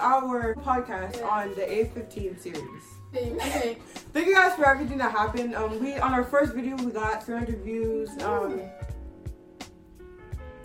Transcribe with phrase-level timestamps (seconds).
[0.00, 2.82] our podcast on the A15 series.
[3.14, 3.78] Okay.
[4.12, 5.54] Thank you guys for everything that happened.
[5.54, 8.10] Um, we on our first video we got 300 views.
[8.22, 8.60] Um,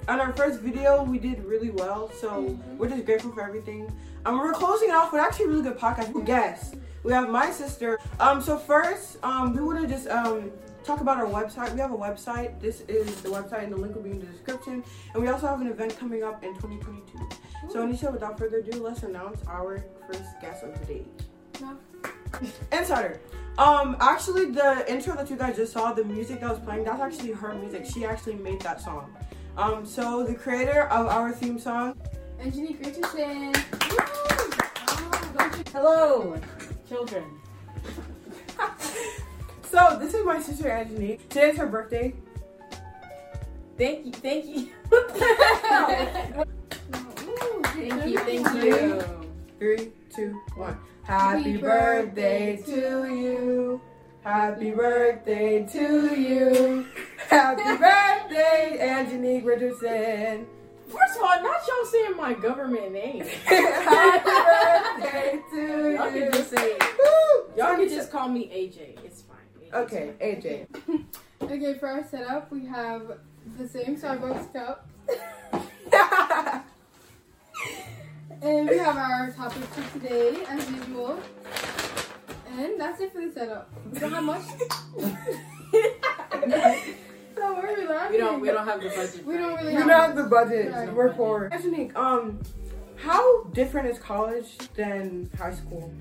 [0.08, 3.92] on our first video we did really well, so we're just grateful for everything.
[4.26, 6.26] Um, we're closing it off with actually a really good podcast.
[6.26, 6.76] Guests.
[7.04, 8.00] We have my sister.
[8.20, 10.52] Um, so first, um, we want to just um
[10.84, 11.74] talk about our website.
[11.74, 12.62] We have a website.
[12.62, 14.84] This is the website, and the link will be in the description.
[15.14, 17.28] And we also have an event coming up in 2022.
[17.69, 21.06] So, Anisha, without further ado, let's announce our first guest of the day.
[21.61, 21.78] No.
[22.71, 23.19] Insider.
[23.57, 27.01] Um, actually, the intro that you guys just saw, the music that was playing, that's
[27.01, 27.86] actually her music.
[27.86, 29.15] She actually made that song.
[29.57, 31.97] Um, so the creator of our theme song,
[32.42, 33.53] Angelique Richardson.
[35.72, 36.36] Hello,
[36.88, 37.23] children.
[39.64, 41.30] so this is my sister Angelique.
[41.30, 42.14] Today's her birthday.
[43.78, 46.44] Thank you, thank you.
[47.89, 49.03] Thank you, thank you.
[49.59, 50.75] Three, two, one.
[51.03, 53.81] Happy birthday to you.
[54.23, 56.88] Happy birthday to you.
[57.30, 60.47] Happy birthday, Angelique Richardson.
[60.88, 63.23] First of all, not y'all saying my government name.
[63.45, 66.22] Happy birthday to Y'all you.
[66.23, 67.44] can just say, Woo!
[67.56, 69.03] y'all can just call me AJ.
[69.06, 69.38] It's fine.
[69.61, 71.06] AJ 's Okay, AJ.
[71.44, 73.19] Okay, for our setup, we have
[73.59, 74.88] the same Starbucks cup.
[78.41, 81.19] And we have our topic for today, as usual.
[82.58, 83.69] And that's it for the setup.
[83.91, 84.44] We don't have much.
[87.36, 88.11] Don't worry, laughing.
[88.13, 88.39] We don't.
[88.41, 89.25] We don't have the budget.
[89.25, 89.88] We don't really We have.
[89.88, 90.72] don't have the budget.
[90.72, 90.94] Right.
[90.94, 91.50] We're poor.
[91.52, 92.39] Angelique, um,
[92.95, 95.91] how different is college than high school?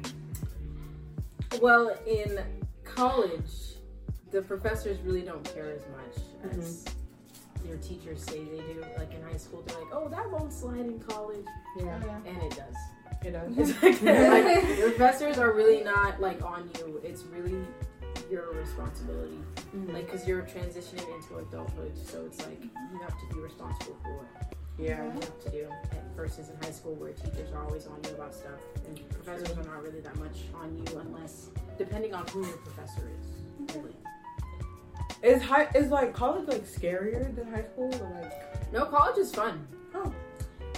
[1.61, 2.39] Well, in
[2.85, 3.51] college,
[4.31, 6.85] the professors really don't care as much as
[7.67, 8.85] your teachers say they do.
[8.99, 11.45] Like in high school, they're like, "Oh, that won't slide in college,"
[11.77, 12.31] Yeah, Oh, yeah.
[12.33, 12.77] and it does.
[13.25, 13.59] it does.
[13.83, 17.01] It's like, like the professors are really not like on you.
[17.03, 17.59] It's really
[18.31, 19.39] your responsibility.
[19.77, 19.95] Mm-hmm.
[19.95, 24.17] Like, cause you're transitioning into adulthood, so it's like you have to be responsible for
[24.17, 25.05] what yeah.
[25.05, 25.69] you have to do.
[25.93, 29.57] And versus in high school, where teachers are always on you about stuff, and professors
[29.57, 33.75] are not really that much on you unless, depending on who your professor is.
[33.75, 33.95] Really.
[35.25, 38.73] Is high is like college like scarier than high school or like?
[38.73, 39.67] No, college is fun.
[39.95, 40.13] Oh.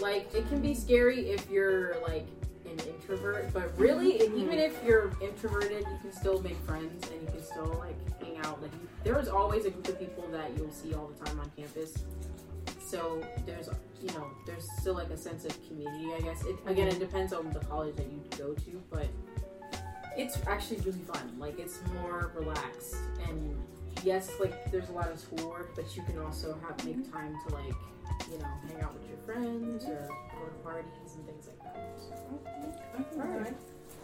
[0.00, 2.28] Like it can be scary if you're like
[2.64, 4.38] an introvert, but really, Mm-hmm.
[4.38, 8.36] even if you're introverted, you can still make friends and you can still like hang
[8.44, 8.62] out.
[8.62, 8.70] Like
[9.02, 12.04] there is always a group of people that you'll see all the time on campus.
[12.80, 13.68] So there's
[14.00, 16.12] you know there's still like a sense of community.
[16.16, 19.08] I guess it, again it depends on the college that you go to, but
[20.16, 21.34] it's actually really fun.
[21.36, 22.94] Like it's more relaxed
[23.28, 23.56] and
[24.04, 27.12] yes, like there's a lot of schoolwork, but you can also have make mm-hmm.
[27.12, 27.74] time to like
[28.30, 30.08] you know hang out with your friends or
[30.38, 31.76] go to parties and things like that.
[33.18, 33.56] Alright.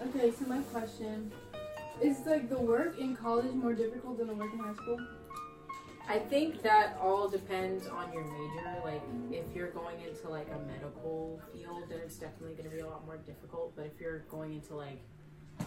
[0.09, 1.31] Okay, so my question
[2.01, 4.99] is like the work in college more difficult than the work in high school?
[6.09, 8.81] I think that all depends on your major.
[8.85, 12.83] Like, if you're going into like a medical field, then it's definitely going to be
[12.83, 13.75] a lot more difficult.
[13.77, 15.01] But if you're going into like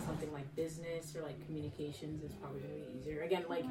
[0.05, 3.21] something like business or like communications, is probably going to be easier.
[3.23, 3.65] Again, like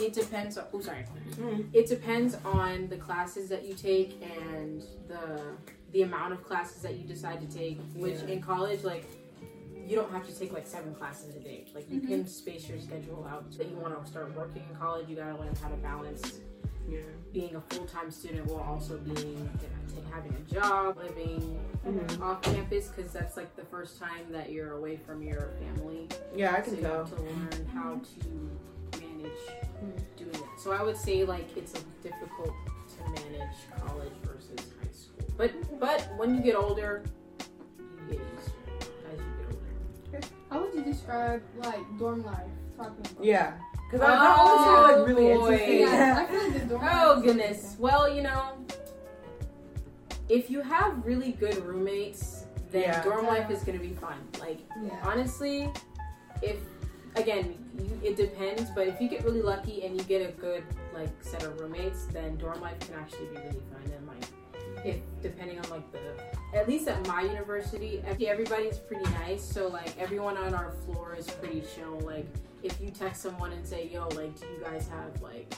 [0.00, 0.58] it depends.
[0.58, 1.04] On, oh, sorry.
[1.36, 1.68] Mm.
[1.72, 5.40] It depends on the classes that you take and the
[5.92, 7.78] the amount of classes that you decide to take.
[7.94, 8.34] Which Yeah.
[8.34, 9.04] in college, like
[9.86, 11.64] you don't have to take like seven classes a day.
[11.74, 12.26] Like you can mm-hmm.
[12.28, 13.50] space your schedule out.
[13.56, 16.40] That you want to start working in college, you gotta learn how to balance
[16.88, 16.98] Yeah.
[17.32, 22.20] being a full time student while also being you know, having a job, living Mhm.
[22.20, 26.08] off campus, because that's like the first time that you're away from your family.
[26.34, 27.04] Yeah, I so can you tell.
[27.04, 28.20] have to learn how mm-hmm.
[28.92, 30.16] to manage mm-hmm.
[30.16, 30.60] doing that.
[30.60, 32.54] So I would say like it's a difficult
[32.96, 35.34] to manage college versus high school.
[35.36, 37.04] But but when you get older,
[40.76, 42.46] would you describe like dorm life?
[42.76, 43.24] Talking about.
[43.24, 43.54] Yeah.
[43.90, 45.52] Because I, that always sounds like really Oh, boy.
[45.52, 45.80] interesting.
[45.80, 47.76] Yeah, I feel like the dorm life Oh is goodness.
[47.78, 48.42] Well, you know,
[50.28, 53.02] if you have really good roommates, then Yeah.
[53.02, 54.16] dorm life is gonna be fun.
[54.40, 55.00] Like Yeah.
[55.04, 55.70] honestly,
[56.42, 56.58] if
[57.14, 60.64] again, you, it depends, but if you get really lucky and you get a good
[60.92, 63.95] like set of roommates, then dorm life can actually be really fun and like
[64.86, 65.98] if depending on like the
[66.56, 69.42] at least at my university, ev- everybody's pretty nice.
[69.42, 71.98] So like everyone on our floor is pretty chill.
[72.00, 72.26] Like
[72.62, 75.52] if you text someone and say, "Yo, like, do you guys have like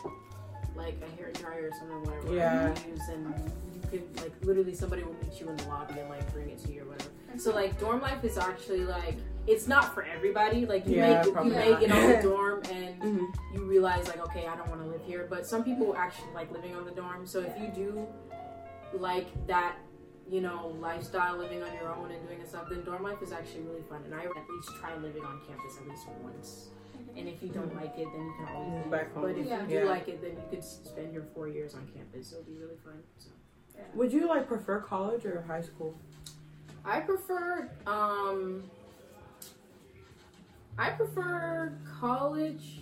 [0.75, 2.75] like a hair dryer or something, whatever Yeah.
[2.87, 3.35] you use?" and
[3.75, 6.59] you could like literally somebody will meet you in the lobby and like bring it
[6.65, 7.11] to you or whatever.
[7.37, 9.17] So like dorm life is actually like
[9.47, 10.65] it's not for everybody.
[10.67, 13.27] Like you Yeah, may you may get on the dorm and Mhm.
[13.55, 15.27] you realize like okay I don't want to live here.
[15.29, 17.27] But some people actually like living on the dorm.
[17.27, 18.07] So if you do
[18.93, 19.76] like that
[20.31, 23.62] you know, lifestyle, living on your own and doing stuff, then dorm life is actually
[23.62, 24.02] really fun.
[24.05, 26.67] And I would at least try living on campus at least once.
[27.17, 28.90] And if you don't like it, then you can always Move leave.
[28.90, 29.23] back home.
[29.23, 29.62] But if Yeah.
[29.62, 29.85] you do Yeah.
[29.85, 32.32] like it, then you could spend your four years on campus.
[32.32, 33.02] It'll be really fun.
[33.17, 33.31] So.
[33.94, 35.96] Would you like prefer college or high school?
[36.85, 38.64] I prefer um
[40.79, 42.81] I prefer college.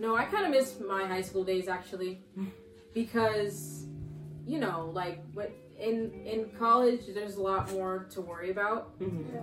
[0.00, 2.20] No, I kind of miss my high school days actually
[2.94, 3.79] because
[4.46, 8.98] you know, like what in in college there's a lot more to worry about.
[9.00, 9.34] Mm-hmm.
[9.34, 9.40] Yeah.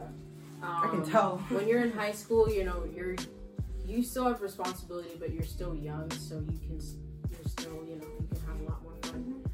[0.61, 1.37] Um, I can tell.
[1.49, 3.15] when you're in high school, you know, you're
[3.85, 6.79] you still have responsibility, but you're still young, so you can
[7.29, 8.16] you're still, you know,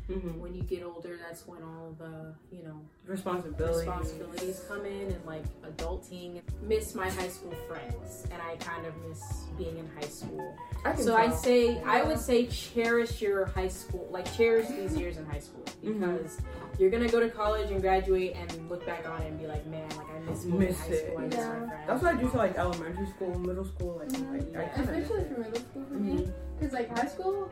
[0.09, 0.39] Mm-hmm.
[0.41, 3.77] When you get older, that's when all the, you know, Responsibility.
[3.79, 6.41] responsibilities come in and like adulting.
[6.61, 9.21] Miss my high school friends, and I kind of miss
[9.57, 10.55] being in high school.
[10.83, 11.15] I So tell.
[11.15, 15.39] I say I would say cherish your high school, like cherish these years in high
[15.39, 16.00] school Mhm.
[16.17, 16.38] because
[16.79, 19.65] you're gonna go to college and graduate and look back on it and be like,
[19.67, 21.05] man, like I miss Miss high it.
[21.07, 21.17] school.
[21.19, 21.47] I miss Yeah.
[21.47, 21.71] my friends.
[21.88, 23.97] That's what I do for like elementary school, middle school.
[24.00, 24.53] Like, Mhm.
[24.55, 24.81] like I.
[24.81, 26.13] Especially for middle school for me.
[26.25, 26.33] Mhm.
[26.59, 27.50] Because, like, high school,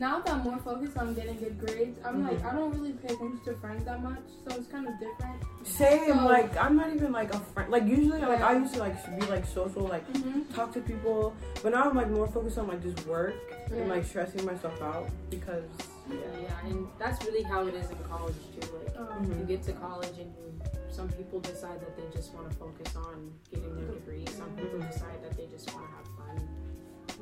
[0.00, 3.14] now that I'm more focused on getting good grades, I'm like, I don't really pay
[3.14, 4.18] attention to friends that much.
[4.48, 5.42] So it's kind of different.
[5.64, 6.14] Same.
[6.18, 7.70] So- like I'm not even like a friend.
[7.70, 10.52] Like usually, like I used to like be like social, like Mm-hmm.
[10.54, 11.34] talk to people.
[11.62, 13.34] But now I'm like more focused on like just work
[13.70, 13.76] Yeah.
[13.78, 15.64] and like stressing myself out because
[16.10, 18.68] Yeah, yeah, and that's really how it is in college too.
[18.76, 19.38] Like Um, Mhm.
[19.40, 20.60] you get to college and you,
[20.90, 24.24] some people decide that they just want to focus on getting their degree.
[24.36, 26.48] Some people decide that they just want to have fun.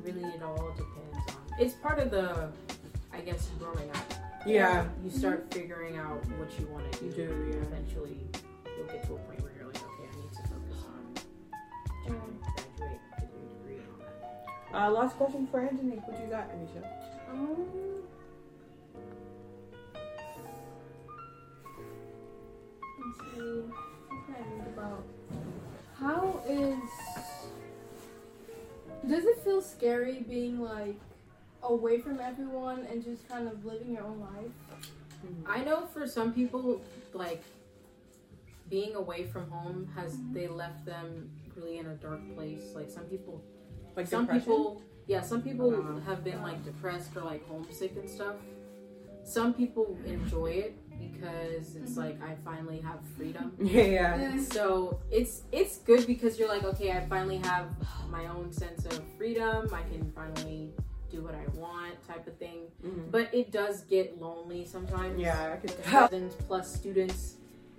[0.04, 1.58] Really, it all depends on.
[1.58, 2.48] It's part of the,
[3.12, 4.14] I guess, growing up.
[4.46, 4.86] yeah.
[5.04, 7.06] You start figuring out what you want to do.
[7.06, 7.56] You do, yeah.
[7.66, 8.16] Eventually,
[8.76, 11.22] you'll get to a point where you're like, okay, I need to focus on
[12.06, 12.48] trying to
[12.78, 13.98] graduate, get your degree, and all
[14.72, 14.88] that.
[14.88, 15.96] Uh, last question for Anthony.
[15.96, 16.82] What you got, Anisha?
[17.30, 17.56] Um,
[22.98, 23.62] let's see.
[24.08, 25.04] What can I think about?
[25.98, 26.78] How is.
[29.10, 30.94] Does it feel scary being like
[31.64, 34.78] away from everyone and just kind of living your own life?
[35.46, 36.80] I know for some people,
[37.12, 37.42] like
[38.68, 40.32] being away from home has mm-hmm.
[40.32, 42.72] they left them really in a dark place.
[42.72, 43.42] Like some people,
[43.96, 44.42] Like some depression?
[44.42, 48.36] people, yeah, some people have been like depressed or like homesick and stuff.
[49.24, 51.96] Some people enjoy it because it's Mhm.
[51.96, 53.52] like I finally have freedom.
[53.60, 54.42] Yeah, yeah.
[54.42, 57.66] So it's it's good because you're like, okay, I finally have
[58.10, 59.68] my own sense of freedom.
[59.72, 60.72] I can finally
[61.10, 62.68] do what I want, type of thing.
[62.84, 63.10] Mhm.
[63.10, 66.08] But it does get lonely sometimes Yeah, I could tell.
[66.08, 67.36] thousands plus students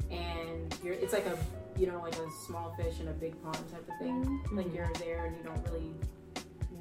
[0.10, 1.38] and you're it's like a
[1.80, 4.58] you know like a small fish in a big pond type of thing Mm-hmm.
[4.58, 5.94] like you're there and you don't really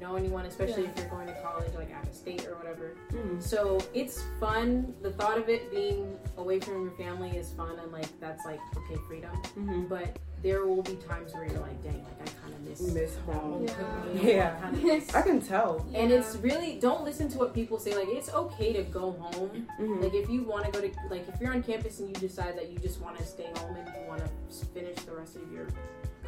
[0.01, 3.41] know anyone especially if you're going to college like out of state or whatever Mhm.
[3.41, 7.91] so it's fun the thought of it being away from your family is fun and
[7.91, 9.87] like that's like okay freedom Mhm.
[9.87, 13.15] but there will be times where you're like dang like i kind of miss Miss
[13.27, 13.67] home.
[14.15, 14.21] Yeah.
[14.21, 14.59] Yeah.
[14.63, 15.85] I miss- I can tell.
[15.93, 19.67] and it's really don't listen to what people say like it's okay to go home
[19.79, 20.01] Mhm.
[20.01, 22.57] like if you want to go to like if you're on campus and you decide
[22.57, 25.51] that you just want to stay home and you want to finish the rest of
[25.51, 25.67] your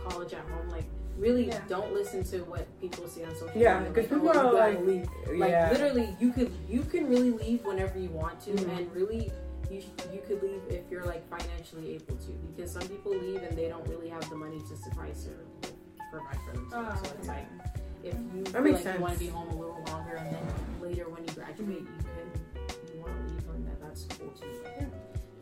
[0.08, 0.84] college at home, like
[1.18, 1.62] really Yeah.
[1.68, 3.94] don't listen to what people say on social Yeah, media.
[3.94, 5.08] because like, people oh, are like, leave.
[5.36, 5.72] Like yeah.
[5.72, 8.78] literally, you could you can really leave whenever you want to, Mhm.
[8.78, 9.32] and really
[9.72, 13.42] you sh- you could leave if you're like financially able to, because some people leave
[13.44, 15.38] and they don't really have the money to suffice or
[16.12, 17.00] provide for themselves.
[17.02, 17.48] Oh, so it's like
[18.04, 20.44] if you feel like you want to be home a little longer, and then
[20.82, 22.28] later when you graduate, you can
[22.94, 24.48] you want to leave, and that that's cool too.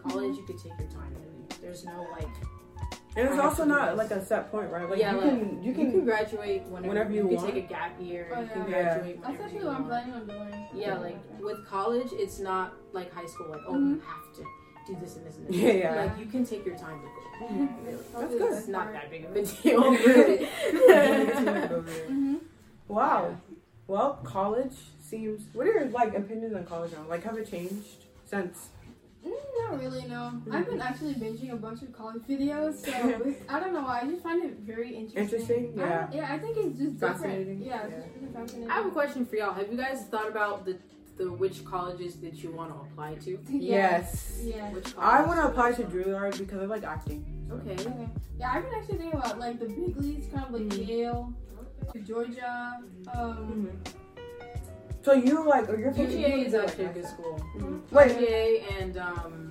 [0.04, 1.14] College, you could take your time.
[1.62, 2.28] There's no like
[3.16, 3.98] and it's also not this.
[3.98, 4.90] like a set point, right?
[4.90, 7.54] Like yeah, you like, can you you can can graduate whenever, whenever you can want.
[7.54, 8.32] take a gap year.
[8.34, 8.84] Oh, you can yeah.
[9.22, 10.68] That's actually you what I'm planning on doing.
[10.74, 13.50] Yeah, like with college, it's not like high school.
[13.50, 13.96] Like oh, Mhm.
[13.96, 14.44] you have to
[14.88, 15.56] do this and this and this.
[15.56, 15.96] Yeah, yeah.
[16.06, 17.50] Like you can take your time with it.
[17.52, 17.70] Mhm.
[18.20, 18.54] That's good.
[18.58, 19.92] It's not that big of a deal.
[19.92, 20.46] really.
[22.08, 22.36] hmm
[22.88, 23.38] Wow.
[23.88, 25.42] Well, college seems.
[25.54, 27.06] What are your like opinions on college now?
[27.10, 28.70] Like, have it changed since?
[29.26, 29.32] Mm,
[29.70, 30.42] not really, no.
[30.52, 32.92] I've been actually binging a bunch of college videos, so
[33.50, 34.02] I don't know why.
[34.02, 35.24] I just find it very interesting.
[35.24, 35.74] Interesting?
[35.80, 36.00] I Yeah.
[36.02, 37.18] don't- yeah, I think it's just different.
[37.18, 37.62] Fascinating?
[37.64, 38.00] Yeah, it's Yeah.
[38.02, 38.70] just really fascinating.
[38.72, 39.54] I have a question for y'all.
[39.54, 40.78] Have you guys thought about the
[41.18, 43.38] the which colleges that you want to apply to?
[43.50, 44.40] Yes.
[44.44, 44.72] Yeah.
[44.72, 45.94] Which I want to apply to want?
[45.94, 47.22] Juilliard because I like acting.
[47.48, 47.56] so.
[47.56, 47.74] Okay.
[47.74, 48.10] Okay.
[48.40, 50.88] Yeah, I've been actually thinking about like the big leagues, kind of like Mhm.
[50.88, 51.34] Yale,
[52.06, 52.80] Georgia.
[53.14, 53.92] Um, Mhm.
[55.04, 57.46] So you like, or you're UGA is you're, actually a like, good school.
[57.58, 57.92] Mhm.
[57.92, 58.12] Wait.
[58.12, 59.48] UGA and um,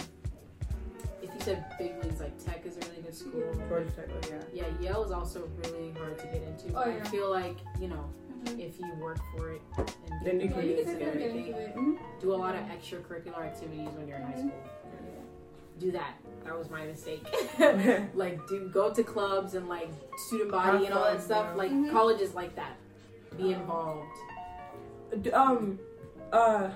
[1.23, 3.43] if you said big leagues like Tech is a really good school.
[3.69, 4.67] Georgia Tech, like, yeah.
[4.81, 6.73] Yeah, Yale is also really hard to get into.
[6.77, 7.03] Oh, yeah.
[7.03, 8.05] I feel like you know
[8.45, 8.61] mhm.
[8.61, 9.91] if you work for it and
[10.25, 11.75] Then you yeah, you can get into it.
[11.77, 11.99] Mhm.
[12.21, 14.39] do a lot of extracurricular activities when you're in high Mhm.
[14.39, 14.53] school.
[15.81, 16.13] do that.
[16.45, 17.27] That was my mistake.
[18.15, 19.89] like, do go to clubs and like
[20.29, 21.47] student body Have and all that fun, stuff.
[21.53, 21.55] yeah.
[21.57, 21.91] Like, Mhm.
[21.91, 22.77] college is like that.
[23.39, 24.07] Be involved.
[25.33, 25.79] Um
[26.33, 26.71] uh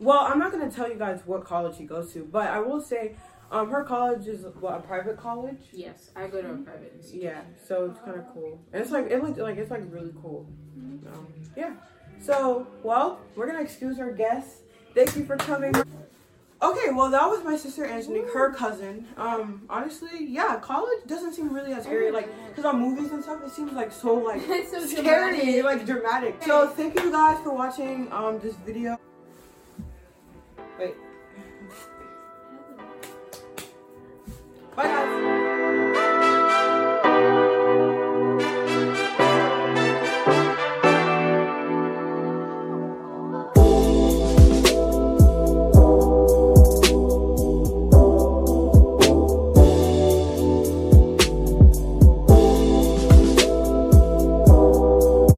[0.00, 2.58] well i'm not going to tell you guys what college he goes to but i
[2.58, 3.14] will say
[3.50, 5.60] um her college is what a private college?
[5.72, 7.26] Yes, I go to a private institution.
[7.26, 8.60] yeah so it's kind of cool.
[8.72, 10.46] And it's like it looked like it's like really cool.
[10.76, 11.72] Um, yeah.
[12.20, 14.62] So well we're gonna excuse our guests.
[14.94, 15.72] Thank you for coming
[16.60, 21.52] okay well that was my sister angelique her cousin um honestly yeah college doesn't seem
[21.54, 24.70] really as scary like because on movies and stuff it seems like so like It's
[24.72, 25.64] so scary, dramatic.
[25.64, 26.42] like dramatic.
[26.42, 28.98] So thank you guys for watching um this video.